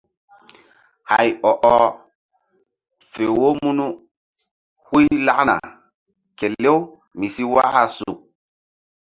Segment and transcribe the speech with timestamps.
[1.11, 1.85] Hay ɔ ɔh
[3.11, 3.85] fe wo munu
[4.87, 5.55] huy lakna
[6.37, 6.79] kelew
[7.17, 8.17] mi si waka suk.